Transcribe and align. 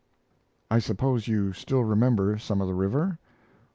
"I 0.71 0.79
suppose 0.79 1.27
you 1.27 1.53
still 1.53 1.83
remember 1.83 2.39
some 2.39 2.59
of 2.59 2.65
the 2.67 2.73
river?" 2.73 3.19